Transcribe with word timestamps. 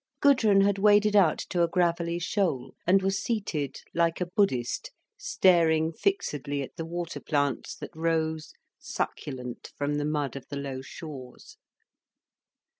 Gudrun 0.19 0.61
had 0.61 0.79
waded 0.79 1.15
out 1.15 1.37
to 1.51 1.61
a 1.61 1.67
gravelly 1.67 2.17
shoal, 2.17 2.73
and 2.87 3.03
was 3.03 3.21
seated 3.21 3.81
like 3.93 4.19
a 4.19 4.25
Buddhist, 4.25 4.89
staring 5.15 5.93
fixedly 5.93 6.63
at 6.63 6.75
the 6.75 6.85
water 6.85 7.19
plants 7.19 7.75
that 7.75 7.95
rose 7.95 8.51
succulent 8.79 9.71
from 9.77 9.97
the 9.99 10.05
mud 10.05 10.35
of 10.35 10.47
the 10.47 10.57
low 10.57 10.81
shores. 10.81 11.55